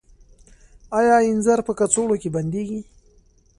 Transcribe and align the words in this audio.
آیا 0.99 1.15
انځر 1.29 1.59
په 1.67 1.71
کڅوړو 1.79 2.15
کې 2.21 2.29
بندیږي؟ 2.35 2.81